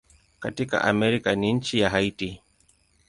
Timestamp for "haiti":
1.89-2.41